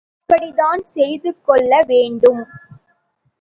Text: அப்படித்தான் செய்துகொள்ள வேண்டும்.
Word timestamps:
அப்படித்தான் 0.21 0.81
செய்துகொள்ள 0.85 1.81
வேண்டும். 1.87 2.41